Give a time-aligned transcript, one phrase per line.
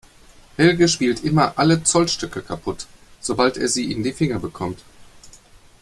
[0.57, 2.87] Helge spielt immer alle Zollstöcke kaputt,
[3.19, 4.79] sobald er sie in die Finger bekommt.